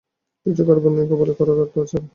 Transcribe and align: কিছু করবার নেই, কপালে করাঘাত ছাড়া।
কিছু 0.45 0.61
করবার 0.67 0.91
নেই, 0.95 1.05
কপালে 1.09 1.33
করাঘাত 1.39 1.69
ছাড়া। 1.89 2.07